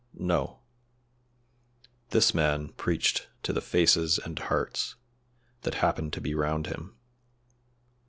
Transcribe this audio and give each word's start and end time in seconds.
No. 0.17 0.61
This 2.09 2.33
man 2.33 2.69
preached 2.69 3.27
to 3.43 3.53
the 3.53 3.61
faces 3.61 4.17
and 4.17 4.39
hearts 4.39 4.95
that 5.61 5.75
happened 5.75 6.11
to 6.13 6.21
be 6.21 6.33
round 6.33 6.65
him. 6.65 6.97